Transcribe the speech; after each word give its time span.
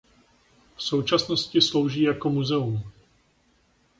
V 0.75 0.83
současnosti 0.83 1.61
slouží 1.61 2.01
jako 2.01 2.29
muzeum. 2.29 2.91